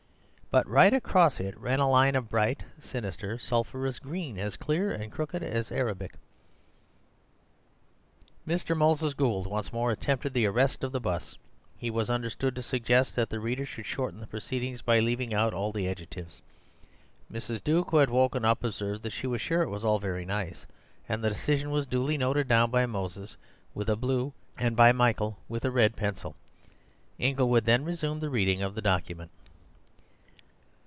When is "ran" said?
1.57-1.79